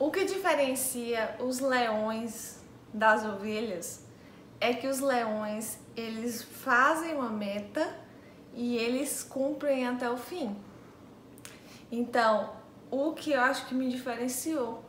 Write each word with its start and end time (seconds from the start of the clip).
O 0.00 0.10
que 0.10 0.24
diferencia 0.24 1.36
os 1.40 1.60
leões 1.60 2.58
das 2.90 3.22
ovelhas 3.22 4.02
é 4.58 4.72
que 4.72 4.86
os 4.86 4.98
leões, 4.98 5.78
eles 5.94 6.42
fazem 6.42 7.14
uma 7.14 7.28
meta 7.28 7.86
e 8.54 8.78
eles 8.78 9.22
cumprem 9.22 9.86
até 9.86 10.10
o 10.10 10.16
fim. 10.16 10.56
Então, 11.92 12.50
o 12.90 13.12
que 13.12 13.32
eu 13.32 13.42
acho 13.42 13.66
que 13.66 13.74
me 13.74 13.90
diferenciou 13.90 14.82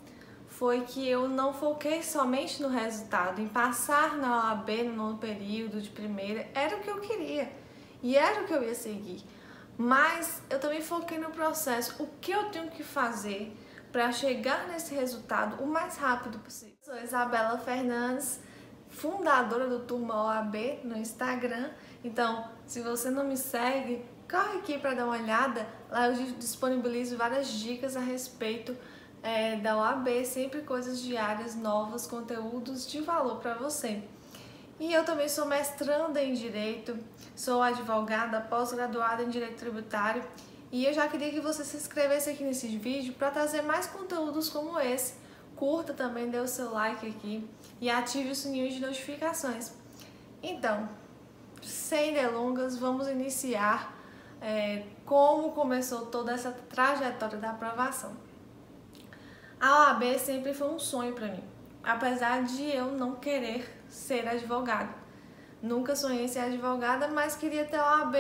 foi 0.48 0.80
que 0.86 1.06
eu 1.06 1.28
não 1.28 1.54
foquei 1.54 2.02
somente 2.02 2.62
no 2.62 2.70
resultado, 2.70 3.42
em 3.42 3.50
passar 3.50 4.16
na 4.16 4.52
OAB 4.52 4.70
no 4.96 5.18
período 5.18 5.82
de 5.82 5.90
primeira, 5.90 6.48
era 6.56 6.78
o 6.78 6.80
que 6.80 6.90
eu 6.90 7.02
queria 7.02 7.52
e 8.02 8.16
era 8.16 8.44
o 8.44 8.46
que 8.46 8.54
eu 8.54 8.64
ia 8.64 8.76
seguir. 8.76 9.22
Mas 9.78 10.42
eu 10.50 10.58
também 10.58 10.80
foquei 10.80 11.18
no 11.18 11.32
processo, 11.32 12.02
o 12.02 12.08
que 12.22 12.32
eu 12.32 12.46
tenho 12.46 12.72
que 12.72 12.82
fazer 12.82 13.54
para 13.92 14.12
chegar 14.12 14.68
nesse 14.68 14.96
resultado 14.96 15.62
o 15.62 15.68
mais 15.68 15.98
rápido 15.98 16.40
possível. 16.40 16.78
Sou 16.82 16.98
Isabela 16.98 17.58
Fernandes, 17.58 18.40
fundadora 18.90 19.68
do 19.68 19.80
Turma 19.80 20.24
OAB 20.26 20.56
no 20.84 20.98
Instagram. 20.98 21.70
Então, 22.04 22.50
se 22.66 22.82
você 22.82 23.10
não 23.10 23.26
me 23.26 23.36
segue, 23.36 24.04
corre 24.30 24.60
aqui 24.60 24.78
para 24.78 24.94
dar 24.94 25.06
uma 25.06 25.18
olhada. 25.18 25.68
Lá 25.90 26.08
eu 26.08 26.14
disponibilizo 26.34 27.18
várias 27.18 27.50
dicas 27.50 27.98
a 27.98 28.00
respeito 28.00 28.76
é, 29.22 29.58
da 29.58 29.78
OAB, 29.78 30.26
sempre 30.26 30.62
coisas 30.62 31.02
diárias, 31.02 31.56
novas, 31.56 32.08
conteúdos 32.08 32.90
de 32.90 33.02
valor 33.02 33.40
para 33.40 33.56
você. 33.56 34.02
E 34.80 34.92
eu 34.92 35.04
também 35.04 35.30
sou 35.30 35.46
mestranda 35.46 36.24
em 36.24 36.34
Direito, 36.34 36.98
sou 37.36 37.62
advogada, 37.62 38.42
pós-graduada 38.42 39.22
em 39.22 39.30
Direito 39.30 39.58
Tributário 39.58 40.24
e 40.72 40.86
eu 40.86 40.94
já 40.94 41.08
queria 41.08 41.30
que 41.30 41.42
você 41.42 41.66
se 41.66 41.76
inscrevesse 41.76 42.30
aqui 42.30 42.44
nesse 42.44 42.68
vídeo 42.78 43.14
para 43.14 43.30
trazer 43.30 43.62
mais 43.62 43.88
conteúdos 43.88 44.50
como 44.50 44.80
esse. 44.80 45.16
Curta 45.56 45.94
também, 45.94 46.30
dê 46.30 46.40
o 46.40 46.48
seu 46.48 46.72
like 46.72 47.06
aqui 47.06 47.48
e 47.80 47.90
ative 47.90 48.32
o 48.32 48.36
sininho 48.36 48.70
de 48.70 48.80
notificações. 48.80 49.74
Então, 50.42 50.90
sem 51.62 52.14
delongas, 52.14 52.78
vamos 52.78 53.08
iniciar 53.08 53.94
é, 54.42 54.84
como 55.06 55.52
começou 55.52 56.06
toda 56.06 56.32
essa 56.32 56.52
trajetória 56.52 57.38
da 57.38 57.52
aprovação. 57.52 58.14
A 59.60 59.90
OAB 59.90 60.18
sempre 60.18 60.54
foi 60.54 60.70
um 60.70 60.80
sonho 60.80 61.14
para 61.14 61.28
mim, 61.28 61.44
apesar 61.84 62.44
de 62.44 62.64
eu 62.64 62.88
não 62.94 63.16
querer 63.16 63.84
ser 63.88 64.28
advogada. 64.28 64.96
Nunca 65.62 65.96
sonhei 65.96 66.28
ser 66.28 66.40
advogada, 66.40 67.08
mas 67.10 67.36
queria 67.36 67.66
ter 67.66 67.78
a 67.78 68.00
OAB 68.00 68.16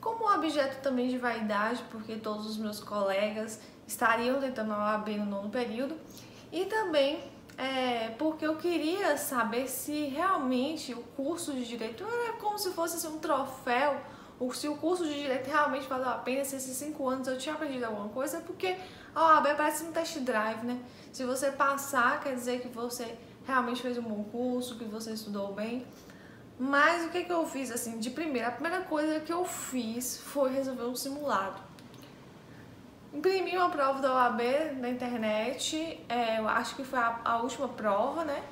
como 0.00 0.32
objeto 0.32 0.80
também 0.82 1.08
de 1.08 1.18
vaidade, 1.18 1.82
porque 1.90 2.16
todos 2.16 2.46
os 2.46 2.56
meus 2.56 2.80
colegas 2.80 3.60
estariam 3.86 4.40
tentando 4.40 4.72
a 4.72 4.94
OAB 4.94 5.08
no 5.16 5.26
nono 5.26 5.50
período, 5.50 5.96
e 6.52 6.64
também 6.66 7.20
é, 7.56 8.10
porque 8.18 8.46
eu 8.46 8.56
queria 8.56 9.16
saber 9.16 9.66
se 9.68 10.04
realmente 10.04 10.94
o 10.94 11.02
curso 11.16 11.52
de 11.52 11.66
Direito 11.66 12.04
era 12.04 12.34
como 12.34 12.56
se 12.56 12.70
fosse 12.70 12.96
assim, 12.96 13.16
um 13.16 13.18
troféu, 13.18 14.00
ou 14.38 14.54
se 14.54 14.68
o 14.68 14.76
curso 14.76 15.04
de 15.04 15.14
Direito 15.14 15.48
realmente 15.48 15.88
valeu 15.88 16.08
a 16.08 16.18
pena, 16.18 16.44
se 16.44 16.54
esses 16.54 16.76
cinco 16.76 17.08
anos 17.08 17.26
eu 17.26 17.36
tinha 17.36 17.54
aprendido 17.54 17.84
alguma 17.84 18.08
coisa, 18.10 18.40
porque 18.40 18.76
a 19.12 19.34
OAB 19.34 19.56
parece 19.56 19.84
um 19.84 19.90
test 19.90 20.18
drive, 20.20 20.64
né? 20.64 20.80
Se 21.12 21.24
você 21.24 21.50
passar, 21.50 22.20
quer 22.20 22.34
dizer 22.34 22.60
que 22.60 22.68
você 22.68 23.18
realmente 23.44 23.82
fez 23.82 23.98
um 23.98 24.02
bom 24.02 24.22
curso, 24.24 24.76
que 24.76 24.84
você 24.84 25.12
estudou 25.12 25.52
bem, 25.52 25.84
mas 26.58 27.04
o 27.04 27.10
que, 27.10 27.24
que 27.24 27.32
eu 27.32 27.46
fiz 27.46 27.70
assim 27.70 27.98
de 27.98 28.10
primeira? 28.10 28.48
A 28.48 28.50
primeira 28.50 28.80
coisa 28.82 29.20
que 29.20 29.32
eu 29.32 29.44
fiz 29.44 30.18
foi 30.18 30.52
resolver 30.52 30.84
um 30.84 30.96
simulado. 30.96 31.60
Imprimi 33.14 33.56
uma 33.56 33.70
prova 33.70 34.00
da 34.00 34.12
OAB 34.12 34.40
na 34.80 34.90
internet, 34.90 36.04
é, 36.08 36.38
eu 36.38 36.48
acho 36.48 36.74
que 36.74 36.84
foi 36.84 36.98
a, 36.98 37.20
a, 37.24 37.36
última 37.38 37.68
prova, 37.68 38.24
né? 38.24 38.42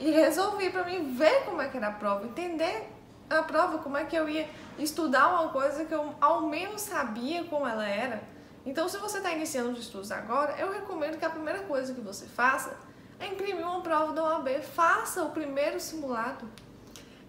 E 0.00 0.10
resolvi 0.10 0.70
para 0.70 0.84
mim 0.84 1.14
ver 1.14 1.44
como 1.44 1.60
é 1.60 1.68
que 1.68 1.76
era 1.76 1.88
a 1.88 1.92
prova, 1.92 2.26
entender 2.26 2.88
a 3.28 3.42
prova, 3.42 3.78
como 3.78 3.96
é 3.96 4.04
que 4.04 4.16
eu 4.16 4.28
ia 4.28 4.48
estudar 4.78 5.28
uma 5.28 5.50
coisa 5.50 5.84
que 5.84 5.94
eu 5.94 6.14
ao 6.20 6.42
menos 6.42 6.80
sabia 6.80 7.44
como 7.44 7.66
ela 7.66 7.86
era. 7.86 8.22
Então, 8.64 8.88
se 8.88 8.96
você 8.98 9.18
está 9.18 9.30
iniciando 9.30 9.70
os 9.70 9.78
estudos 9.78 10.10
agora, 10.10 10.56
eu 10.58 10.72
recomendo 10.72 11.18
que 11.18 11.24
a 11.24 11.30
primeira 11.30 11.60
coisa 11.60 11.94
que 11.94 12.00
você 12.00 12.26
faça 12.26 12.76
é 13.18 13.26
imprimir 13.26 13.66
uma 13.66 13.82
prova 13.82 14.12
da 14.12 14.24
OAB, 14.24 14.62
faça 14.62 15.22
o 15.22 15.30
primeiro 15.30 15.78
simulado. 15.78 16.48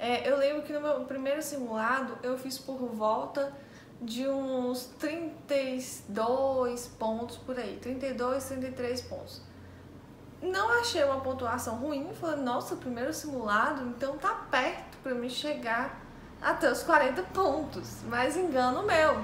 É, 0.03 0.28
eu 0.28 0.35
lembro 0.35 0.63
que 0.63 0.73
no 0.73 0.81
meu 0.81 1.06
primeiro 1.06 1.44
simulado 1.44 2.17
eu 2.23 2.35
fiz 2.35 2.57
por 2.57 2.75
volta 2.88 3.53
de 4.01 4.28
uns 4.28 4.85
32 4.97 6.88
pontos 6.97 7.38
por 7.38 7.59
aí, 7.59 7.78
32, 7.79 8.45
33 8.45 9.01
pontos. 9.01 9.44
Não 10.41 10.72
achei 10.79 11.03
uma 11.03 11.22
pontuação 11.22 11.75
ruim, 11.75 12.09
falei, 12.19 12.38
nossa, 12.38 12.75
primeiro 12.78 13.13
simulado, 13.13 13.84
então 13.89 14.17
tá 14.17 14.47
perto 14.50 14.97
para 15.03 15.13
me 15.13 15.29
chegar 15.29 16.01
até 16.41 16.72
os 16.72 16.81
40 16.81 17.22
pontos, 17.31 17.97
mas 18.07 18.35
engano 18.35 18.81
meu. 18.81 19.23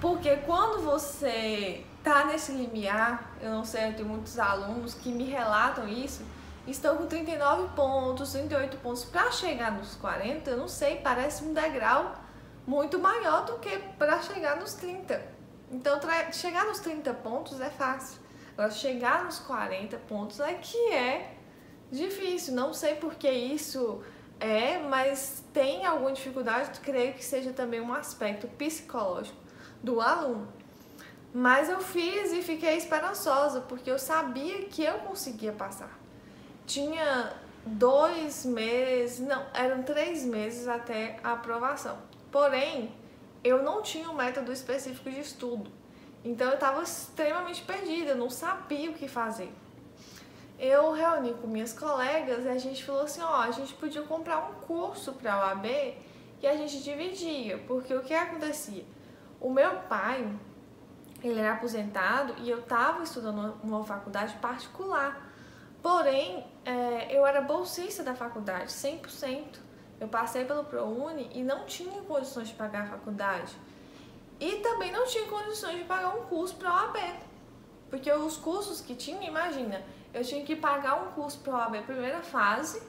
Porque 0.00 0.38
quando 0.38 0.82
você 0.82 1.86
tá 2.02 2.24
nesse 2.24 2.50
limiar, 2.50 3.30
eu 3.40 3.52
não 3.52 3.64
sei, 3.64 3.90
eu 3.90 3.94
tenho 3.94 4.08
muitos 4.08 4.40
alunos 4.40 4.92
que 4.92 5.12
me 5.12 5.22
relatam 5.22 5.86
isso, 5.86 6.24
estão 6.66 6.96
com 6.96 7.06
39 7.06 7.74
pontos, 7.74 8.32
38 8.32 8.76
pontos. 8.78 9.04
Para 9.04 9.30
chegar 9.30 9.72
nos 9.72 9.94
40, 9.96 10.50
eu 10.50 10.56
não 10.56 10.68
sei, 10.68 10.96
parece 10.96 11.44
um 11.44 11.52
degrau 11.52 12.14
muito 12.66 12.98
maior 12.98 13.44
do 13.44 13.58
que 13.58 13.78
para 13.98 14.22
chegar 14.22 14.56
nos 14.56 14.74
30. 14.74 15.20
Então, 15.70 15.98
chegar 16.32 16.66
nos 16.66 16.80
30 16.80 17.12
pontos 17.14 17.60
é 17.60 17.70
fácil. 17.70 18.20
Agora, 18.52 18.70
chegar 18.70 19.24
nos 19.24 19.38
40 19.40 19.96
pontos 19.98 20.38
é 20.38 20.54
que 20.54 20.92
é 20.92 21.34
difícil. 21.90 22.54
Não 22.54 22.72
sei 22.72 22.94
por 22.94 23.14
que 23.14 23.30
isso 23.30 24.02
é, 24.38 24.78
mas 24.78 25.42
tem 25.52 25.84
alguma 25.86 26.12
dificuldade. 26.12 26.78
Creio 26.80 27.14
que 27.14 27.24
seja 27.24 27.52
também 27.52 27.80
um 27.80 27.92
aspecto 27.92 28.46
psicológico 28.46 29.36
do 29.82 30.00
aluno. 30.00 30.46
Mas 31.34 31.70
eu 31.70 31.80
fiz 31.80 32.30
e 32.32 32.42
fiquei 32.42 32.76
esperançosa, 32.76 33.62
porque 33.62 33.90
eu 33.90 33.98
sabia 33.98 34.66
que 34.66 34.84
eu 34.84 34.98
conseguia 34.98 35.52
passar 35.52 36.01
tinha 36.66 37.32
dois 37.64 38.44
meses, 38.44 39.20
não, 39.20 39.44
eram 39.54 39.82
três 39.82 40.24
meses 40.24 40.66
até 40.68 41.18
a 41.22 41.32
aprovação. 41.32 41.98
Porém, 42.30 42.94
eu 43.44 43.62
não 43.62 43.82
tinha 43.82 44.08
um 44.10 44.14
método 44.14 44.52
específico 44.52 45.10
de 45.10 45.20
estudo. 45.20 45.70
Então 46.24 46.48
eu 46.48 46.54
estava 46.54 46.82
extremamente 46.82 47.62
perdida, 47.62 48.10
eu 48.10 48.16
não 48.16 48.30
sabia 48.30 48.90
o 48.90 48.94
que 48.94 49.08
fazer. 49.08 49.52
Eu 50.58 50.92
reuni 50.92 51.34
com 51.34 51.48
minhas 51.48 51.72
colegas 51.72 52.44
e 52.44 52.48
a 52.48 52.58
gente 52.58 52.84
falou 52.84 53.02
assim, 53.02 53.20
ó, 53.20 53.40
a 53.40 53.50
gente 53.50 53.74
podia 53.74 54.02
comprar 54.02 54.38
um 54.38 54.54
curso 54.66 55.12
para 55.14 55.34
a 55.34 55.48
OAB 55.48 55.66
e 56.40 56.46
a 56.46 56.56
gente 56.56 56.82
dividia, 56.82 57.58
porque 57.66 57.92
o 57.92 58.00
que 58.00 58.14
acontecia? 58.14 58.84
O 59.40 59.50
meu 59.50 59.74
pai, 59.88 60.28
ele 61.22 61.40
era 61.40 61.54
aposentado 61.54 62.34
e 62.38 62.48
eu 62.48 62.60
estava 62.60 63.02
estudando 63.02 63.56
uma 63.64 63.84
faculdade 63.84 64.36
particular. 64.36 65.28
Porém, 65.82 66.46
é, 66.64 67.16
eu 67.16 67.26
era 67.26 67.40
bolsista 67.40 68.02
da 68.02 68.14
faculdade, 68.14 68.72
100%. 68.72 69.58
Eu 70.00 70.08
passei 70.08 70.44
pelo 70.44 70.64
ProUni 70.64 71.30
e 71.32 71.42
não 71.42 71.64
tinha 71.64 72.02
condições 72.02 72.48
de 72.48 72.54
pagar 72.54 72.82
a 72.82 72.86
faculdade. 72.86 73.52
E 74.40 74.56
também 74.56 74.90
não 74.90 75.06
tinha 75.06 75.26
condições 75.26 75.78
de 75.78 75.84
pagar 75.84 76.16
um 76.16 76.22
curso 76.22 76.56
para 76.56 76.70
a 76.70 76.86
OAB. 76.86 76.96
Porque 77.88 78.10
os 78.10 78.36
cursos 78.36 78.80
que 78.80 78.94
tinha, 78.94 79.22
imagina, 79.26 79.82
eu 80.12 80.24
tinha 80.24 80.44
que 80.44 80.56
pagar 80.56 81.02
um 81.02 81.12
curso 81.12 81.38
para 81.38 81.52
a 81.52 81.58
OAB 81.66 81.82
primeira 81.84 82.20
fase 82.22 82.82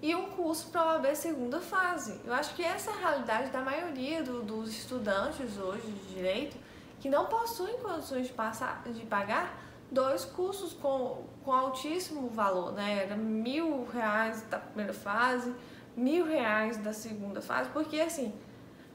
e 0.00 0.14
um 0.14 0.30
curso 0.30 0.70
para 0.70 0.80
a 0.80 0.86
OAB 0.94 1.14
segunda 1.14 1.60
fase. 1.60 2.20
Eu 2.24 2.32
acho 2.32 2.54
que 2.54 2.62
essa 2.62 2.90
é 2.90 2.94
a 2.94 2.96
realidade 2.96 3.50
da 3.50 3.60
maioria 3.60 4.22
do, 4.22 4.42
dos 4.42 4.70
estudantes 4.70 5.58
hoje 5.58 5.86
de 5.86 6.14
direito 6.14 6.56
que 7.00 7.10
não 7.10 7.26
possuem 7.26 7.78
condições 7.80 8.26
de, 8.26 8.32
passar, 8.32 8.82
de 8.86 9.04
pagar 9.04 9.58
dois 9.94 10.24
cursos 10.24 10.74
com, 10.74 11.24
com 11.44 11.52
altíssimo 11.52 12.28
valor, 12.28 12.72
né? 12.72 13.04
Era 13.04 13.16
mil 13.16 13.86
reais 13.86 14.42
da 14.42 14.58
primeira 14.58 14.92
fase, 14.92 15.54
mil 15.96 16.26
reais 16.26 16.76
da 16.76 16.92
segunda 16.92 17.40
fase, 17.40 17.70
porque 17.70 18.00
assim, 18.00 18.34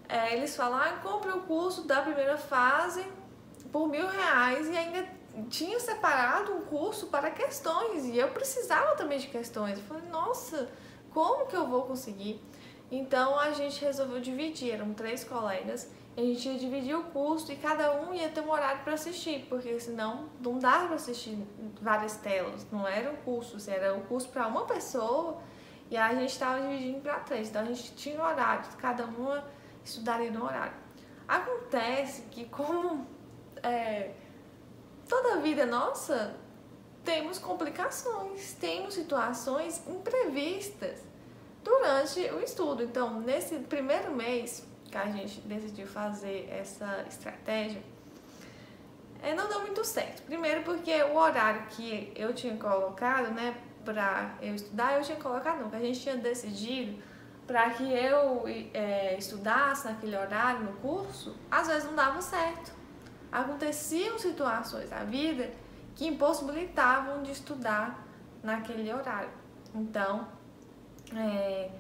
é, 0.08 0.36
eles 0.36 0.56
falam, 0.56 0.78
ah, 0.78 1.00
compre 1.02 1.32
o 1.32 1.42
curso 1.42 1.88
da 1.88 2.02
primeira 2.02 2.38
fase 2.38 3.06
por 3.72 3.88
mil 3.88 4.08
reais 4.08 4.68
e 4.68 4.76
ainda 4.76 5.08
tinha 5.50 5.80
separado 5.80 6.52
um 6.54 6.62
curso 6.62 7.08
para 7.08 7.32
questões 7.32 8.06
e 8.06 8.18
eu 8.18 8.30
precisava 8.30 8.96
também 8.96 9.20
de 9.20 9.28
questões. 9.28 9.78
Eu 9.78 9.84
falei, 9.86 10.04
nossa, 10.10 10.70
como 11.12 11.46
que 11.46 11.56
eu 11.56 11.68
vou 11.68 11.84
conseguir? 11.84 12.42
Então 12.92 13.40
a 13.40 13.52
gente 13.52 13.84
resolveu 13.84 14.20
dividir, 14.20 14.72
eram 14.72 14.94
três 14.94 15.24
colegas 15.24 15.90
a 16.20 16.24
gente 16.24 16.48
ia 16.48 16.58
dividir 16.58 16.96
o 16.96 17.04
curso 17.06 17.52
e 17.52 17.56
cada 17.56 18.02
um 18.02 18.14
ia 18.14 18.30
ter 18.30 18.42
um 18.42 18.50
horário 18.50 18.84
para 18.84 18.94
assistir, 18.94 19.46
porque 19.50 19.80
senão 19.80 20.30
não 20.42 20.60
dava 20.60 20.88
para 20.88 20.96
assistir 20.96 21.38
várias 21.82 22.18
telas, 22.18 22.66
não 22.72 22.88
era 22.88 23.12
um 23.12 23.16
curso, 23.18 23.58
assim, 23.58 23.72
era 23.72 23.94
um 23.94 24.02
curso 24.02 24.30
para 24.30 24.48
uma 24.48 24.66
pessoa 24.66 25.38
e 25.90 25.98
aí 25.98 26.16
a 26.16 26.20
gente 26.20 26.32
estava 26.32 26.62
dividindo 26.62 27.02
para 27.02 27.20
três, 27.20 27.50
então 27.50 27.62
a 27.62 27.66
gente 27.66 27.94
tinha 27.96 28.20
um 28.20 28.24
horário, 28.24 28.64
cada 28.78 29.06
uma 29.06 29.44
estudaria 29.84 30.32
no 30.32 30.44
horário. 30.44 30.74
Acontece 31.28 32.24
que 32.32 32.46
como 32.46 33.08
é, 33.64 34.12
toda 35.08 35.40
vida 35.42 35.66
nossa, 35.66 36.36
temos 37.04 37.40
complicações, 37.40 38.54
temos 38.54 38.94
situações 38.94 39.82
imprevistas 39.88 41.04
durante 41.64 42.20
o 42.32 42.40
estudo. 42.40 42.84
Então, 42.84 43.20
nesse 43.20 43.58
primeiro 43.60 44.12
mês 44.16 44.66
que 44.90 44.98
a 44.98 45.06
gente 45.06 45.40
decidiu 45.42 45.88
fazer 45.88 46.50
essa 46.52 47.06
estratégia, 47.08 47.82
é, 49.22 49.34
não 49.34 49.48
deu 49.48 49.62
muito 49.62 49.84
certo. 49.84 50.22
Primeiro 50.24 50.64
porque 50.64 51.02
o 51.04 51.16
horário 51.16 51.64
que 51.68 52.12
eu 52.16 52.34
tinha 52.34 52.56
colocado, 52.56 53.32
né, 53.32 53.56
pra 53.84 54.36
eu 54.42 54.56
estudar, 54.56 54.98
eu 54.98 55.04
tinha 55.04 55.18
colocado 55.18 55.60
não, 55.62 55.70
que 55.70 55.76
a 55.76 55.80
gente 55.80 56.00
tinha 56.00 56.16
decidido 56.16 57.02
para 57.46 57.70
que 57.72 57.84
eu 57.92 58.44
é, 58.74 59.18
estudasse 59.18 59.88
naquele 59.88 60.16
horário 60.16 60.62
no 60.62 60.74
curso, 60.74 61.36
às 61.50 61.68
vezes 61.68 61.86
não 61.86 61.96
dava 61.96 62.22
certo. 62.22 62.72
Aconteciam 63.32 64.18
situações 64.20 64.90
da 64.90 65.04
vida 65.04 65.50
que 65.96 66.08
impossibilitavam 66.08 67.24
de 67.24 67.32
estudar 67.32 68.06
naquele 68.44 68.94
horário. 68.94 69.32
Então, 69.74 70.28
é, 71.16 71.72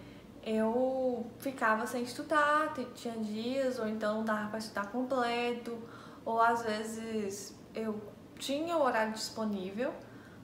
eu 0.43 1.25
ficava 1.39 1.85
sem 1.85 2.03
estudar, 2.03 2.73
tinha 2.95 3.15
dias, 3.17 3.79
ou 3.79 3.87
então 3.87 4.15
não 4.15 4.25
dava 4.25 4.49
para 4.49 4.59
estudar 4.59 4.87
completo, 4.91 5.77
ou 6.25 6.41
às 6.41 6.63
vezes 6.63 7.55
eu 7.73 7.99
tinha 8.37 8.77
o 8.77 8.81
horário 8.81 9.13
disponível, 9.13 9.93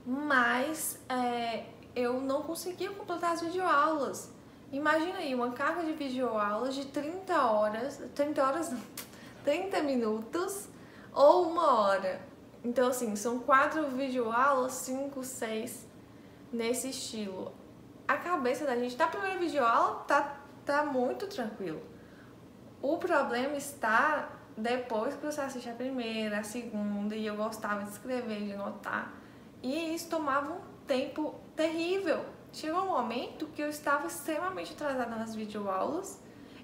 mas 0.06 1.00
é, 1.10 1.66
eu 1.96 2.20
não 2.20 2.44
conseguia 2.44 2.92
completar 2.92 3.34
as 3.34 3.42
videoaulas. 3.42 4.32
Imagina 4.72 5.20
aí, 5.20 5.34
uma 5.34 5.52
carga 5.52 5.84
de 5.84 5.94
videoaulas 5.94 6.76
de 6.76 6.86
30 6.86 7.42
horas, 7.46 8.02
30 8.14 8.44
horas 8.44 8.72
não, 8.72 8.82
30 9.46 9.82
minutos 9.84 10.68
ou 11.14 11.50
uma 11.50 11.80
hora. 11.80 12.22
Então, 12.64 12.90
assim, 12.90 13.16
são 13.16 13.40
quatro 13.40 13.90
videoaulas, 13.92 14.74
cinco, 14.74 15.24
seis, 15.24 15.86
nesse 16.52 16.90
estilo. 16.90 17.54
A 18.08 18.18
cabeça 18.18 18.66
da 18.66 18.76
gente, 18.76 18.98
na 18.98 19.08
primeira 19.08 19.40
videoaula, 19.40 20.04
tá, 20.08 20.38
tá 20.66 20.84
muito 20.86 21.28
tranquilo. 21.28 21.82
O 22.82 22.98
problema 22.98 23.56
está 23.56 24.30
depois 24.56 25.16
que 25.16 25.26
você 25.26 25.42
assiste 25.42 25.70
a 25.70 25.74
primeira, 25.74 26.40
a 26.40 26.44
segunda, 26.44 27.16
e 27.16 27.26
eu 27.26 27.36
gostava 27.36 27.84
de 27.84 27.90
escrever, 27.90 28.46
de 28.46 28.54
anotar, 28.54 29.12
e 29.62 29.96
isso 29.96 30.10
tomava 30.10 30.54
um 30.54 30.60
tempo 30.86 31.36
terrível. 31.56 32.24
Chegou 32.54 32.84
um 32.84 32.90
momento 32.90 33.48
que 33.48 33.62
eu 33.62 33.70
estava 33.70 34.08
extremamente 34.08 34.74
atrasada 34.74 35.16
nas 35.16 35.36
videoaulas. 35.36 36.22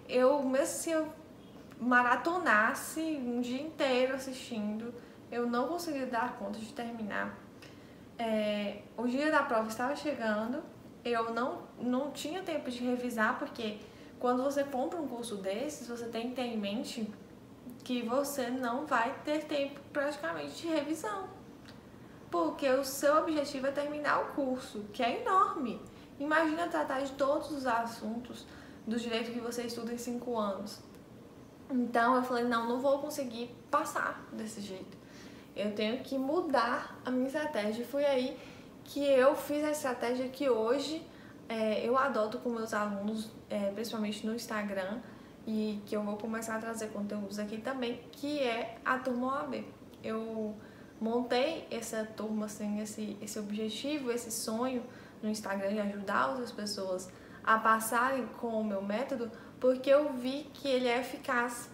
Eu, 0.07 0.43
mesmo 0.43 0.67
se 0.67 0.91
eu 0.91 1.11
maratonasse 1.79 3.01
um 3.01 3.41
dia 3.41 3.61
inteiro 3.61 4.15
assistindo, 4.15 4.93
eu 5.31 5.47
não 5.47 5.67
consegui 5.67 6.05
dar 6.05 6.38
conta 6.38 6.59
de 6.59 6.71
terminar. 6.71 7.35
É, 8.17 8.83
o 8.95 9.07
dia 9.07 9.31
da 9.31 9.41
prova 9.43 9.67
estava 9.67 9.95
chegando, 9.95 10.63
eu 11.03 11.33
não, 11.33 11.63
não 11.80 12.12
tinha 12.12 12.42
tempo 12.42 12.69
de 12.69 12.83
revisar, 12.83 13.39
porque 13.39 13.80
quando 14.19 14.44
você 14.44 14.63
compra 14.63 15.00
um 15.00 15.07
curso 15.07 15.38
desses, 15.38 15.88
você 15.88 16.06
tem 16.06 16.30
que 16.30 16.36
ter 16.36 16.44
em 16.44 16.57
mente 16.57 17.12
que 17.83 18.03
você 18.03 18.50
não 18.50 18.86
vai 18.86 19.13
ter 19.25 19.45
tempo 19.45 19.80
praticamente 19.92 20.62
de 20.62 20.68
revisão. 20.68 21.27
Porque 22.30 22.69
o 22.69 22.83
seu 22.83 23.18
objetivo 23.18 23.68
é 23.68 23.71
terminar 23.71 24.21
o 24.21 24.25
curso, 24.33 24.86
que 24.94 25.03
é 25.03 25.21
enorme. 25.21 25.81
Imagina 26.19 26.68
tratar 26.68 27.01
de 27.01 27.12
todos 27.13 27.51
os 27.51 27.65
assuntos 27.65 28.45
do 28.86 28.98
direito 28.98 29.31
que 29.31 29.39
você 29.39 29.63
estuda 29.63 29.92
em 29.92 29.98
cinco 29.98 30.38
anos. 30.38 30.80
Então 31.69 32.15
eu 32.15 32.24
falei, 32.24 32.44
não, 32.44 32.68
não 32.68 32.80
vou 32.80 33.00
conseguir 33.00 33.56
passar 33.69 34.24
desse 34.31 34.62
jeito 34.62 35.01
eu 35.56 35.74
tenho 35.74 36.00
que 36.00 36.18
mudar 36.18 37.00
a 37.06 37.12
minha 37.12 37.27
estratégia. 37.27 37.83
E 37.83 37.86
foi 37.86 38.06
aí 38.06 38.38
que 38.83 39.03
eu 39.03 39.35
fiz 39.35 39.63
a 39.63 39.71
estratégia 39.71 40.27
que 40.29 40.49
hoje 40.49 41.05
é, 41.47 41.85
eu 41.85 41.97
adoto 41.97 42.39
com 42.39 42.49
meus 42.49 42.73
alunos, 42.73 43.29
é, 43.49 43.71
principalmente 43.71 44.25
no 44.25 44.33
Instagram, 44.33 44.99
e 45.45 45.81
que 45.85 45.95
eu 45.95 46.03
vou 46.03 46.17
começar 46.17 46.55
a 46.55 46.59
trazer 46.59 46.87
conteúdos 46.89 47.39
aqui 47.39 47.57
também, 47.57 48.01
que 48.11 48.39
é 48.39 48.77
a 48.85 48.97
turma 48.99 49.39
OAB. 49.39 49.65
Eu 50.03 50.55
montei 50.99 51.67
essa 51.71 52.05
turma, 52.15 52.45
assim, 52.45 52.79
esse, 52.79 53.17
esse 53.21 53.39
objetivo, 53.39 54.11
esse 54.11 54.31
sonho 54.31 54.83
no 55.21 55.29
Instagram 55.29 55.73
de 55.73 55.79
ajudar 55.79 56.29
outras 56.29 56.51
pessoas 56.51 57.09
a 57.43 57.57
passarem 57.57 58.27
com 58.39 58.61
o 58.61 58.63
meu 58.63 58.81
método, 58.81 59.31
porque 59.59 59.89
eu 59.89 60.13
vi 60.13 60.47
que 60.53 60.67
ele 60.67 60.87
é 60.87 60.99
eficaz 60.99 61.69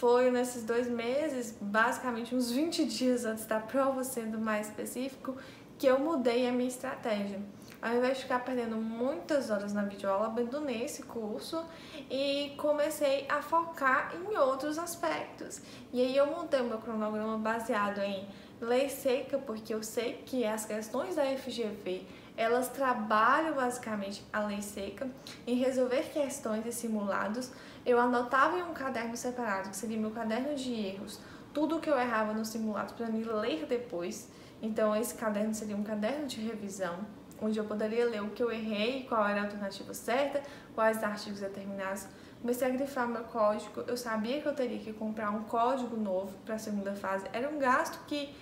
foi 0.00 0.30
nesses 0.30 0.64
dois 0.64 0.88
meses, 0.88 1.54
basicamente 1.60 2.34
uns 2.34 2.50
20 2.50 2.86
dias 2.86 3.26
antes 3.26 3.44
da 3.44 3.60
prova, 3.60 4.02
sendo 4.02 4.38
mais 4.38 4.68
específico, 4.68 5.36
que 5.80 5.86
eu 5.86 5.98
mudei 5.98 6.46
a 6.46 6.52
minha 6.52 6.68
estratégia. 6.68 7.40
Ao 7.80 7.94
invés 7.94 8.18
de 8.18 8.24
ficar 8.24 8.40
perdendo 8.40 8.76
muitas 8.76 9.48
horas 9.48 9.72
na 9.72 9.82
videoaula, 9.82 10.26
abandonei 10.26 10.84
esse 10.84 11.02
curso 11.04 11.64
e 12.10 12.52
comecei 12.58 13.24
a 13.30 13.40
focar 13.40 14.12
em 14.14 14.36
outros 14.36 14.78
aspectos. 14.78 15.62
E 15.90 16.02
aí 16.02 16.14
eu 16.14 16.26
montei 16.26 16.60
o 16.60 16.64
meu 16.64 16.76
cronograma 16.76 17.38
baseado 17.38 17.98
em 18.02 18.28
lei 18.60 18.90
seca, 18.90 19.38
porque 19.38 19.72
eu 19.72 19.82
sei 19.82 20.22
que 20.26 20.44
as 20.44 20.66
questões 20.66 21.16
da 21.16 21.24
FGV 21.24 22.06
elas 22.36 22.68
trabalham 22.68 23.54
basicamente 23.54 24.22
a 24.30 24.40
lei 24.40 24.60
seca 24.60 25.08
em 25.46 25.54
resolver 25.54 26.02
questões 26.12 26.66
e 26.66 26.72
simulados 26.72 27.50
eu 27.86 27.98
anotava 27.98 28.58
em 28.58 28.62
um 28.62 28.74
caderno 28.74 29.16
separado, 29.16 29.70
que 29.70 29.76
seria 29.76 29.96
meu 29.96 30.10
caderno 30.10 30.54
de 30.54 30.74
erros, 30.74 31.18
tudo 31.54 31.80
que 31.80 31.88
eu 31.88 31.98
errava 31.98 32.34
no 32.34 32.44
simulado 32.44 32.92
para 32.92 33.06
me 33.06 33.24
ler 33.24 33.64
depois. 33.64 34.28
Então, 34.62 34.94
esse 34.94 35.14
caderno 35.14 35.54
seria 35.54 35.76
um 35.76 35.82
caderno 35.82 36.26
de 36.26 36.40
revisão, 36.40 36.98
onde 37.40 37.58
eu 37.58 37.64
poderia 37.64 38.04
ler 38.04 38.22
o 38.22 38.30
que 38.30 38.42
eu 38.42 38.52
errei, 38.52 39.04
qual 39.08 39.26
era 39.26 39.40
a 39.40 39.44
alternativa 39.44 39.94
certa, 39.94 40.42
quais 40.74 41.02
artigos 41.02 41.40
determinados. 41.40 42.06
Comecei 42.40 42.68
a 42.68 42.70
grifar 42.70 43.08
meu 43.08 43.24
código, 43.24 43.82
eu 43.86 43.96
sabia 43.96 44.40
que 44.40 44.46
eu 44.46 44.54
teria 44.54 44.78
que 44.78 44.92
comprar 44.92 45.30
um 45.30 45.44
código 45.44 45.96
novo 45.96 46.36
para 46.44 46.54
a 46.54 46.58
segunda 46.58 46.94
fase. 46.94 47.26
Era 47.32 47.48
um 47.48 47.58
gasto 47.58 48.04
que 48.06 48.34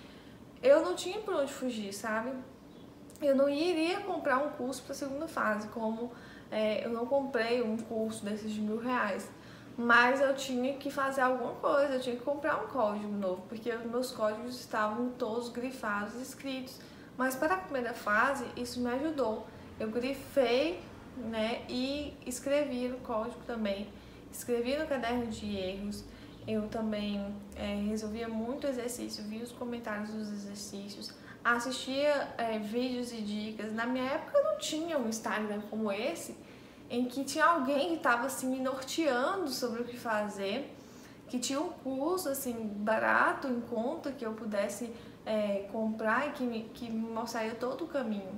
eu 0.61 0.81
não 0.81 0.95
tinha 0.95 1.19
por 1.21 1.35
onde 1.35 1.51
fugir, 1.51 1.93
sabe? 1.93 2.31
Eu 3.21 3.35
não 3.35 3.49
iria 3.49 3.99
comprar 4.01 4.37
um 4.37 4.49
curso 4.51 4.83
para 4.83 4.93
a 4.93 4.95
segunda 4.95 5.27
fase, 5.27 5.67
como 5.69 6.11
é, 6.51 6.85
eu 6.85 6.89
não 6.89 7.05
comprei 7.05 7.61
um 7.61 7.77
curso 7.77 8.23
desses 8.23 8.51
de 8.51 8.61
mil 8.61 8.77
reais, 8.77 9.29
mas 9.79 10.19
eu 10.19 10.35
tinha 10.35 10.73
que 10.73 10.91
fazer 10.91 11.21
alguma 11.21 11.53
coisa, 11.53 11.93
eu 11.93 12.01
tinha 12.01 12.17
que 12.17 12.21
comprar 12.21 12.61
um 12.61 12.67
código 12.67 13.07
novo, 13.07 13.43
porque 13.47 13.73
meus 13.77 14.11
códigos 14.11 14.59
estavam 14.59 15.11
todos 15.11 15.47
grifados 15.47 16.15
e 16.15 16.21
escritos. 16.21 16.81
Mas 17.17 17.33
para 17.33 17.53
a 17.53 17.57
primeira 17.57 17.93
fase, 17.93 18.45
isso 18.57 18.81
me 18.81 18.89
ajudou. 18.89 19.47
Eu 19.79 19.89
grifei 19.89 20.81
né, 21.15 21.61
e 21.69 22.13
escrevi 22.25 22.89
no 22.89 22.97
código 22.97 23.39
também, 23.47 23.87
escrevi 24.29 24.75
no 24.75 24.85
caderno 24.85 25.27
de 25.27 25.55
erros. 25.55 26.03
Eu 26.45 26.67
também 26.67 27.33
é, 27.55 27.75
resolvia 27.87 28.27
muito 28.27 28.67
exercício, 28.67 29.23
vi 29.23 29.41
os 29.41 29.53
comentários 29.53 30.09
dos 30.09 30.29
exercícios, 30.29 31.13
assistia 31.41 32.27
é, 32.37 32.59
vídeos 32.59 33.13
e 33.13 33.21
dicas. 33.21 33.71
Na 33.71 33.85
minha 33.85 34.03
época 34.03 34.41
não 34.41 34.57
tinha 34.57 34.97
um 34.97 35.07
Instagram 35.07 35.61
como 35.69 35.89
esse, 35.89 36.35
em 36.89 37.05
que 37.05 37.23
tinha 37.23 37.45
alguém 37.45 37.89
que 37.89 37.95
estava 37.95 38.25
assim 38.25 38.47
me 38.47 38.59
norteando 38.59 39.49
sobre 39.49 39.81
o 39.81 39.85
que 39.85 39.97
fazer, 39.97 40.75
que 41.27 41.37
tinha 41.37 41.59
um 41.59 41.69
curso 41.69 42.29
assim 42.29 42.53
barato, 42.53 43.47
em 43.47 43.61
conta, 43.61 44.11
que 44.11 44.25
eu 44.25 44.33
pudesse 44.33 44.91
é, 45.25 45.67
comprar 45.71 46.27
e 46.27 46.31
que 46.31 46.43
me, 46.43 46.63
que 46.73 46.89
me 46.89 47.11
mostraria 47.11 47.53
todo 47.53 47.85
o 47.85 47.87
caminho. 47.87 48.33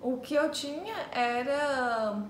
O 0.00 0.18
que 0.18 0.34
eu 0.34 0.50
tinha 0.50 0.94
era 1.12 2.22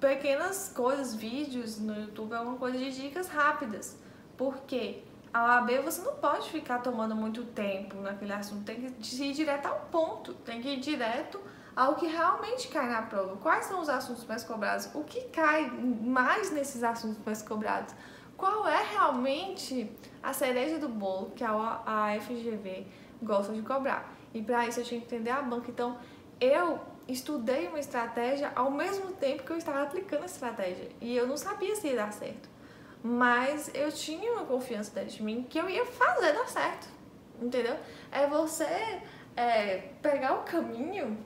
pequenas 0.00 0.72
coisas, 0.74 1.14
vídeos 1.14 1.78
no 1.78 1.94
YouTube, 1.94 2.34
alguma 2.34 2.56
coisa 2.56 2.78
de 2.78 2.90
dicas 2.90 3.28
rápidas. 3.28 3.98
Porque 4.36 5.02
a 5.32 5.58
OAB 5.58 5.82
você 5.84 6.00
não 6.00 6.14
pode 6.14 6.48
ficar 6.48 6.78
tomando 6.78 7.14
muito 7.14 7.44
tempo 7.44 7.96
naquele 7.96 8.32
assunto, 8.32 8.64
tem 8.64 8.80
que 8.80 9.24
ir 9.24 9.32
direto 9.34 9.66
ao 9.66 9.80
ponto, 9.92 10.32
tem 10.32 10.62
que 10.62 10.68
ir 10.68 10.80
direto 10.80 11.40
ao 11.76 11.94
que 11.94 12.06
realmente 12.06 12.68
cai 12.68 12.88
na 12.88 13.02
prova. 13.02 13.36
Quais 13.36 13.66
são 13.66 13.80
os 13.80 13.88
assuntos 13.88 14.24
mais 14.24 14.42
cobrados? 14.42 14.88
O 14.94 15.04
que 15.04 15.20
cai 15.28 15.70
mais 15.70 16.50
nesses 16.50 16.82
assuntos 16.82 17.18
mais 17.24 17.42
cobrados? 17.42 17.94
Qual 18.36 18.66
é 18.66 18.82
realmente 18.82 19.90
a 20.22 20.32
cereja 20.32 20.78
do 20.78 20.88
bolo 20.88 21.32
que 21.36 21.44
a 21.44 22.16
FGV 22.20 22.86
gosta 23.22 23.52
de 23.52 23.60
cobrar? 23.62 24.10
E 24.32 24.42
para 24.42 24.66
isso 24.66 24.80
eu 24.80 24.84
tinha 24.84 25.00
que 25.00 25.06
entender 25.06 25.30
a 25.30 25.42
banca. 25.42 25.70
Então, 25.70 25.98
eu 26.40 26.80
estudei 27.06 27.68
uma 27.68 27.78
estratégia 27.78 28.50
ao 28.54 28.70
mesmo 28.70 29.12
tempo 29.12 29.42
que 29.44 29.50
eu 29.52 29.56
estava 29.56 29.82
aplicando 29.82 30.22
a 30.22 30.26
estratégia. 30.26 30.88
E 31.00 31.16
eu 31.16 31.26
não 31.26 31.36
sabia 31.36 31.76
se 31.76 31.88
ia 31.88 31.96
dar 31.96 32.12
certo 32.12 32.56
mas 33.06 33.70
eu 33.72 33.92
tinha 33.92 34.32
uma 34.32 34.44
confiança 34.44 34.92
dentro 34.92 35.16
de 35.16 35.22
mim 35.22 35.46
que 35.48 35.58
eu 35.58 35.70
ia 35.70 35.86
fazer 35.86 36.32
dar 36.32 36.48
certo, 36.48 36.88
entendeu? 37.40 37.76
É 38.10 38.26
você 38.26 39.00
é, 39.36 39.90
pegar 40.02 40.34
o 40.34 40.42
caminho, 40.42 41.16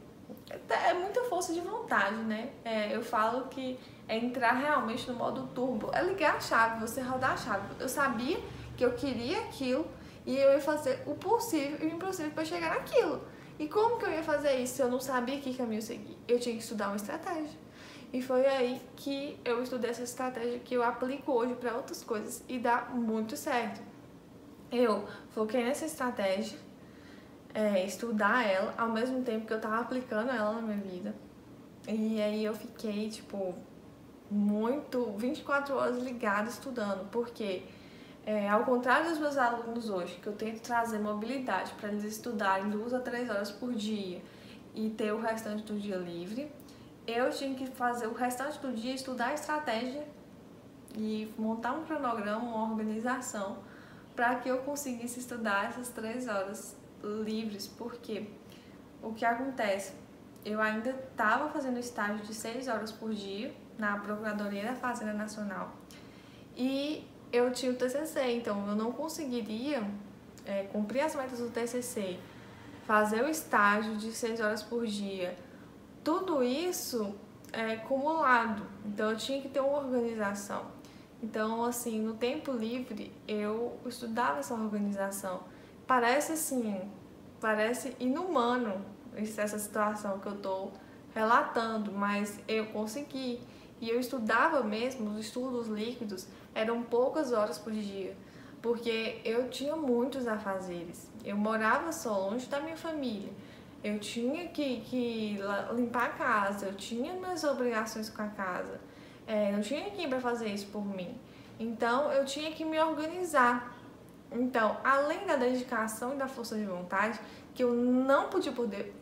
é 0.69 0.95
muita 0.95 1.25
força 1.25 1.53
de 1.53 1.61
vontade, 1.61 2.17
né? 2.17 2.51
É, 2.65 2.95
eu 2.95 3.03
falo 3.03 3.49
que 3.49 3.79
é 4.09 4.17
entrar 4.17 4.53
realmente 4.53 5.09
no 5.11 5.17
modo 5.17 5.47
turbo, 5.55 5.91
é 5.93 6.03
ligar 6.03 6.37
a 6.37 6.41
chave, 6.41 6.81
você 6.81 7.01
rodar 7.01 7.33
a 7.33 7.37
chave. 7.37 7.67
Eu 7.79 7.89
sabia 7.89 8.39
que 8.77 8.85
eu 8.85 8.93
queria 8.93 9.41
aquilo 9.41 9.87
E 10.27 10.37
eu 10.37 10.53
ia 10.53 10.61
fazer 10.61 11.03
o 11.07 11.15
possível 11.15 11.79
e 11.81 11.87
o 11.87 11.95
impossível 11.95 12.31
para 12.33 12.45
chegar 12.45 12.75
naquilo. 12.75 13.23
E 13.59 13.67
como 13.69 13.99
que 13.99 14.05
eu 14.05 14.11
ia 14.11 14.23
fazer 14.23 14.55
isso 14.57 14.75
se 14.75 14.83
eu 14.83 14.89
não 14.89 15.01
sabia 15.01 15.41
que 15.41 15.55
caminho 15.55 15.83
seguir? 15.83 16.17
Eu 16.29 16.39
tinha 16.39 16.55
que 16.55 16.63
estudar 16.63 16.89
uma 16.89 16.97
estratégia. 16.97 17.59
E 18.13 18.21
foi 18.21 18.47
aí 18.47 18.81
que 18.97 19.39
eu 19.45 19.63
estudei 19.63 19.91
essa 19.91 20.03
estratégia 20.03 20.59
que 20.59 20.75
eu 20.75 20.83
aplico 20.83 21.33
hoje 21.33 21.55
para 21.55 21.75
outras 21.77 22.03
coisas 22.03 22.43
e 22.49 22.59
dá 22.59 22.87
muito 22.93 23.37
certo. 23.37 23.81
Eu 24.71 25.07
foquei 25.31 25.65
nessa 25.65 25.87
estratégia, 25.87 26.59
é, 27.55 27.85
estudar 27.85 28.47
ela, 28.47 28.75
ao 28.77 28.89
mesmo 28.89 29.23
tempo 29.23 29.47
que 29.47 29.53
eu 29.53 29.57
estava 29.57 29.81
aplicando 29.81 30.31
ela 30.31 30.55
na 30.55 30.63
minha 30.63 30.79
vida. 30.79 31.15
E 31.89 32.21
aí 32.21 32.45
eu 32.45 32.55
fiquei, 32.55 33.09
tipo, 33.09 33.55
muito, 34.31 35.13
24 35.17 35.75
horas 35.75 35.99
ligada 36.03 36.49
estudando, 36.49 37.11
porque 37.11 37.65
é, 38.25 38.49
ao 38.49 38.65
contrário 38.65 39.11
dos 39.11 39.19
meus 39.19 39.37
alunos 39.37 39.89
hoje, 39.89 40.19
que 40.23 40.27
eu 40.27 40.35
tento 40.35 40.61
trazer 40.61 40.99
mobilidade 40.99 41.73
para 41.73 41.89
eles 41.89 42.05
estudarem 42.05 42.69
duas 42.71 42.95
a 42.95 43.01
três 43.01 43.29
horas 43.29 43.51
por 43.51 43.73
dia 43.73 44.23
e 44.75 44.91
ter 44.91 45.13
o 45.13 45.21
restante 45.21 45.65
do 45.65 45.79
dia 45.79 45.97
livre, 45.97 46.51
eu 47.07 47.31
tinha 47.31 47.55
que 47.55 47.67
fazer 47.67 48.07
o 48.07 48.15
restante 48.15 48.59
do 48.61 48.73
dia 48.73 48.95
estudar 48.95 49.35
estratégia 49.35 50.07
e 50.95 51.33
montar 51.37 51.73
um 51.73 51.85
cronograma, 51.85 52.41
uma 52.41 52.71
organização 52.71 53.59
para 54.15 54.37
que 54.37 54.49
eu 54.49 54.59
conseguisse 54.59 55.19
estudar 55.19 55.67
essas 55.67 55.89
três 55.89 56.29
horas 56.29 56.77
livres, 57.03 57.67
porque 57.67 58.29
o 59.03 59.13
que 59.13 59.25
acontece? 59.25 59.93
Eu 60.45 60.61
ainda 60.61 60.91
estava 60.91 61.51
fazendo 61.51 61.79
estágio 61.79 62.25
de 62.25 62.35
seis 62.35 62.69
horas 62.69 62.91
por 62.93 63.13
dia 63.13 63.55
na 63.79 63.99
Procuradoria 63.99 64.65
da 64.65 64.75
Fazenda 64.75 65.13
Nacional 65.13 65.75
e 66.57 67.07
eu 67.33 67.51
tinha 67.53 67.73
o 67.73 67.75
TCC, 67.75 68.33
então 68.33 68.69
eu 68.69 68.75
não 68.75 68.93
conseguiria 68.93 69.83
é, 70.45 70.65
cumprir 70.65 71.01
as 71.01 71.15
metas 71.15 71.39
do 71.39 71.49
TCC, 71.49 72.19
fazer 72.87 73.23
o 73.23 73.29
estágio 73.29 73.97
de 73.97 74.13
seis 74.13 74.41
horas 74.41 74.63
por 74.63 74.87
dia, 74.87 75.37
tudo 76.03 76.43
isso 76.43 77.15
é 77.53 77.75
acumulado. 77.75 78.67
Então 78.85 79.11
eu 79.11 79.17
tinha 79.17 79.41
que 79.41 79.49
ter 79.49 79.61
uma 79.61 79.79
organização. 79.79 80.67
Então, 81.23 81.65
assim, 81.65 82.01
no 82.01 82.15
tempo 82.15 82.53
livre 82.53 83.13
eu 83.29 83.79
estudava 83.87 84.41
essa 84.41 84.55
organização. 84.55 85.41
Parece 85.91 86.35
assim, 86.35 86.89
parece 87.41 87.97
inumano 87.99 88.81
essa 89.17 89.59
situação 89.59 90.21
que 90.21 90.29
eu 90.29 90.35
estou 90.35 90.73
relatando, 91.13 91.91
mas 91.91 92.39
eu 92.47 92.67
consegui. 92.67 93.41
E 93.81 93.91
eu 93.91 93.99
estudava 93.99 94.63
mesmo, 94.63 95.11
os 95.11 95.27
estudos 95.27 95.67
líquidos 95.67 96.29
eram 96.55 96.85
poucas 96.85 97.33
horas 97.33 97.59
por 97.59 97.73
dia, 97.73 98.17
porque 98.63 99.21
eu 99.25 99.51
tinha 99.51 99.75
muitos 99.75 100.29
afazeres. 100.29 101.11
Eu 101.25 101.37
morava 101.37 101.91
só 101.91 102.17
longe 102.17 102.47
da 102.47 102.61
minha 102.61 102.77
família. 102.77 103.33
Eu 103.83 103.99
tinha 103.99 104.47
que, 104.47 104.83
que 104.83 105.41
limpar 105.75 106.05
a 106.05 106.11
casa, 106.11 106.67
eu 106.67 106.75
tinha 106.77 107.15
minhas 107.15 107.43
obrigações 107.43 108.09
com 108.09 108.23
a 108.23 108.29
casa. 108.29 108.81
É, 109.27 109.51
não 109.51 109.61
tinha 109.61 109.83
ninguém 109.83 110.09
para 110.09 110.21
fazer 110.21 110.51
isso 110.51 110.69
por 110.69 110.87
mim. 110.87 111.19
Então 111.59 112.13
eu 112.13 112.25
tinha 112.25 112.53
que 112.53 112.65
me 112.65 112.79
organizar. 112.79 113.80
Então, 114.33 114.77
além 114.85 115.27
da 115.27 115.37
dedicação 115.37 116.15
e 116.15 116.17
da 116.17 116.29
força 116.29 116.57
de 116.57 116.65
vontade, 116.65 117.19
que 117.55 117.65
eu 117.65 117.75
não 117.75 118.29
podia 118.29 118.53
poder 118.53 118.95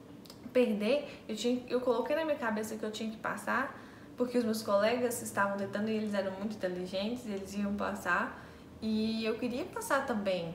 perder, 0.52 1.22
eu, 1.28 1.36
tinha, 1.36 1.62
eu 1.68 1.80
coloquei 1.80 2.16
na 2.16 2.24
minha 2.24 2.38
cabeça 2.38 2.76
que 2.76 2.82
eu 2.82 2.90
tinha 2.90 3.10
que 3.10 3.18
passar, 3.18 3.78
porque 4.16 4.38
os 4.38 4.44
meus 4.44 4.62
colegas 4.62 5.22
estavam 5.22 5.56
tentando 5.56 5.88
e 5.88 5.92
eles 5.92 6.14
eram 6.14 6.32
muito 6.32 6.56
inteligentes, 6.56 7.26
eles 7.26 7.54
iam 7.54 7.74
passar, 7.74 8.42
e 8.80 9.24
eu 9.24 9.38
queria 9.38 9.64
passar 9.66 10.06
também, 10.06 10.54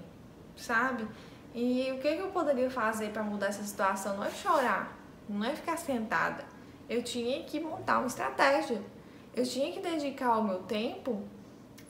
sabe? 0.56 1.08
E 1.54 1.92
o 1.92 2.00
que, 2.00 2.16
que 2.16 2.22
eu 2.22 2.30
poderia 2.30 2.70
fazer 2.70 3.10
para 3.12 3.22
mudar 3.22 3.48
essa 3.48 3.64
situação? 3.64 4.18
Não 4.18 4.24
é 4.24 4.32
chorar, 4.32 4.98
não 5.30 5.46
é 5.46 5.56
ficar 5.56 5.78
sentada. 5.78 6.44
Eu 6.90 7.04
tinha 7.04 7.44
que 7.44 7.60
montar 7.60 8.00
uma 8.00 8.08
estratégia. 8.08 8.82
Eu 9.36 9.44
tinha 9.46 9.72
que 9.72 9.80
dedicar 9.80 10.38
o 10.38 10.44
meu 10.44 10.60
tempo, 10.64 11.22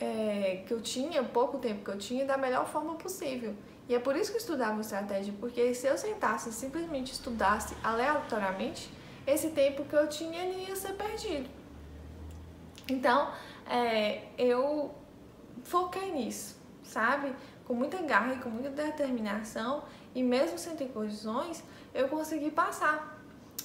é, 0.04 0.64
que 0.66 0.74
eu 0.74 0.82
tinha, 0.82 1.24
pouco 1.24 1.58
tempo 1.58 1.84
que 1.84 1.92
eu 1.92 1.98
tinha, 1.98 2.26
da 2.26 2.38
melhor 2.38 2.66
forma 2.68 2.96
possível. 2.96 3.56
E 3.88 3.96
é 3.96 4.00
por 4.00 4.16
isso 4.16 4.32
que 4.32 4.38
eu 4.38 4.42
estudava 4.42 4.80
estratégia, 4.82 5.34
porque 5.40 5.74
se 5.74 5.88
eu 5.88 5.98
sentasse 5.98 6.50
e 6.50 6.54
simplesmente 6.54 7.12
estudasse 7.12 7.76
aleatoriamente, 7.84 8.90
esse 9.26 9.50
tempo 9.50 9.84
que 9.86 9.96
eu 9.96 10.08
tinha 10.08 10.44
ia 10.44 10.76
ser 10.76 10.94
perdido. 10.94 11.50
Então, 12.90 13.32
é, 13.70 14.24
eu 14.38 14.94
foquei 15.64 16.12
nisso, 16.12 16.58
sabe? 16.84 17.34
com 17.66 17.74
muita 17.74 18.02
garra 18.02 18.34
e 18.34 18.40
com 18.40 18.50
muita 18.50 18.70
determinação, 18.70 19.84
e 20.14 20.22
mesmo 20.22 20.58
sem 20.58 20.76
ter 20.76 20.90
condições, 20.90 21.64
eu 21.94 22.08
consegui 22.08 22.52
passar. 22.52 23.20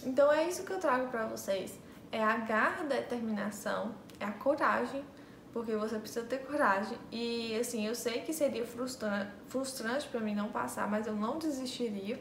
Então 0.04 0.30
é 0.32 0.48
isso 0.48 0.64
que 0.64 0.72
eu 0.72 0.78
trago 0.78 1.08
para 1.08 1.26
vocês. 1.26 1.78
É 2.10 2.22
a 2.22 2.36
garra, 2.38 2.82
a 2.82 2.86
determinação, 2.86 3.94
é 4.18 4.24
a 4.24 4.32
coragem, 4.32 5.04
porque 5.52 5.74
você 5.74 5.98
precisa 5.98 6.24
ter 6.26 6.38
coragem. 6.38 6.98
E 7.10 7.54
assim, 7.58 7.86
eu 7.86 7.94
sei 7.94 8.20
que 8.20 8.32
seria 8.32 8.66
frustrante, 8.66 9.30
frustrante 9.48 10.08
para 10.08 10.20
mim 10.20 10.34
não 10.34 10.48
passar, 10.50 10.88
mas 10.88 11.06
eu 11.06 11.14
não 11.14 11.38
desistiria. 11.38 12.20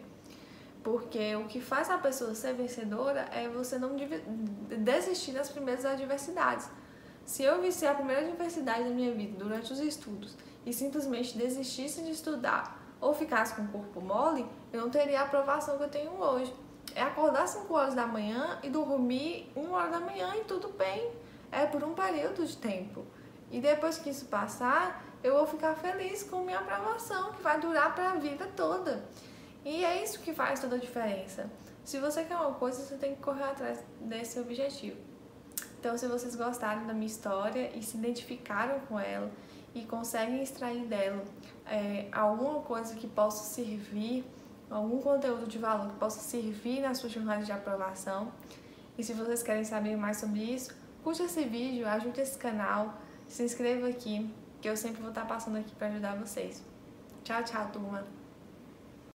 Porque 0.83 1.35
o 1.35 1.47
que 1.47 1.59
faz 1.59 1.89
a 1.89 1.97
pessoa 1.97 2.33
ser 2.33 2.53
vencedora 2.53 3.27
é 3.33 3.49
você 3.49 3.77
não 3.77 3.95
desistir 4.79 5.33
das 5.33 5.49
primeiras 5.49 5.83
adversidades. 5.83 6.69
Se 7.25 7.43
eu 7.43 7.61
visse 7.61 7.85
a 7.85 7.93
primeira 7.93 8.25
adversidade 8.25 8.85
da 8.85 8.91
minha 8.91 9.13
vida 9.13 9.37
durante 9.37 9.73
os 9.73 9.81
estudos 9.81 10.37
e 10.65 10.71
simplesmente 10.71 11.37
desistisse 11.37 12.01
de 12.01 12.11
estudar 12.11 12.81
ou 13.01 13.13
ficasse 13.13 13.53
com 13.53 13.63
o 13.63 13.67
corpo 13.67 13.99
mole, 13.99 14.45
eu 14.71 14.79
não 14.79 14.89
teria 14.89 15.19
a 15.19 15.23
aprovação 15.23 15.77
que 15.77 15.83
eu 15.83 15.89
tenho 15.89 16.11
hoje. 16.11 16.55
É 16.95 17.01
acordar 17.01 17.45
5 17.45 17.73
horas 17.73 17.93
da 17.93 18.07
manhã 18.07 18.57
e 18.63 18.69
dormir 18.69 19.51
1 19.57 19.71
hora 19.71 19.89
da 19.89 19.99
manhã 19.99 20.33
e 20.37 20.45
tudo 20.45 20.69
bem. 20.69 21.11
É 21.51 21.65
por 21.65 21.83
um 21.83 21.93
período 21.93 22.45
de 22.45 22.55
tempo. 22.55 23.05
E 23.51 23.59
depois 23.59 23.97
que 23.97 24.09
isso 24.09 24.25
passar, 24.25 25.03
eu 25.23 25.35
vou 25.35 25.47
ficar 25.47 25.75
feliz 25.75 26.23
com 26.23 26.43
minha 26.43 26.59
aprovação, 26.59 27.33
que 27.33 27.41
vai 27.41 27.59
durar 27.59 27.95
para 27.95 28.11
a 28.11 28.15
vida 28.15 28.47
toda. 28.55 29.03
E 29.63 29.83
é 29.83 30.03
isso 30.03 30.19
que 30.19 30.33
faz 30.33 30.59
toda 30.59 30.75
a 30.75 30.79
diferença. 30.79 31.49
Se 31.83 31.99
você 31.99 32.23
quer 32.23 32.35
uma 32.35 32.53
coisa, 32.53 32.81
você 32.81 32.95
tem 32.95 33.15
que 33.15 33.21
correr 33.21 33.43
atrás 33.43 33.83
desse 34.01 34.39
objetivo. 34.39 34.97
Então, 35.79 35.97
se 35.97 36.07
vocês 36.07 36.35
gostaram 36.35 36.85
da 36.85 36.93
minha 36.93 37.07
história 37.07 37.71
e 37.75 37.81
se 37.81 37.97
identificaram 37.97 38.79
com 38.81 38.99
ela, 38.99 39.31
e 39.77 39.85
conseguem 39.85 40.41
extrair 40.41 40.85
dela 40.85 41.23
é, 41.65 42.07
alguma 42.11 42.61
coisa 42.61 42.95
que 42.95 43.07
possa 43.07 43.43
servir, 43.43 44.25
algum 44.69 44.99
conteúdo 44.99 45.47
de 45.47 45.57
valor 45.57 45.91
que 45.91 45.99
possa 45.99 46.19
servir 46.19 46.81
na 46.81 46.93
sua 46.93 47.09
jornada 47.09 47.43
de 47.43 47.51
aprovação. 47.51 48.31
E 48.97 49.03
se 49.03 49.13
vocês 49.13 49.43
querem 49.43 49.63
saber 49.63 49.95
mais 49.95 50.17
sobre 50.17 50.39
isso, 50.39 50.75
curte 51.03 51.21
esse 51.23 51.43
vídeo, 51.43 51.87
ajude 51.87 52.19
esse 52.19 52.37
canal, 52.37 52.95
se 53.27 53.43
inscreva 53.43 53.87
aqui, 53.87 54.29
que 54.61 54.69
eu 54.69 54.77
sempre 54.77 55.01
vou 55.01 55.09
estar 55.09 55.25
passando 55.25 55.57
aqui 55.57 55.73
para 55.75 55.87
ajudar 55.87 56.15
vocês. 56.15 56.63
Tchau, 57.23 57.43
tchau, 57.43 57.69
turma! 57.71 58.26